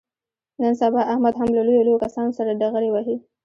نن 0.59 0.73
سبا 0.81 1.01
احمد 1.13 1.33
هم 1.39 1.49
له 1.55 1.61
لویو 1.65 1.85
لویو 1.85 2.01
کسانو 2.05 2.31
سره 2.37 2.57
ډغرې 2.61 2.89
وهي. 2.91 3.15